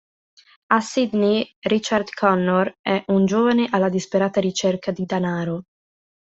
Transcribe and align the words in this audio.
A 0.71 0.79
Sydney, 0.79 1.57
Richard 1.59 2.09
Connor 2.15 2.75
è 2.81 3.03
un 3.09 3.27
giovane 3.27 3.67
alla 3.69 3.87
disperata 3.87 4.39
ricerca 4.39 4.89
di 4.89 5.05
danaro. 5.05 5.65